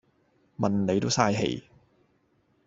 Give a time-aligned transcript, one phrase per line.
[0.57, 1.63] 問你都嘥氣